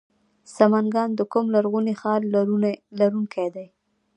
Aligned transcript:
سمنګان 0.55 1.09
د 1.15 1.21
کوم 1.31 1.45
لرغوني 1.55 1.93
ښار 2.01 2.21
لرونکی 2.99 3.47
دی؟ 3.55 3.67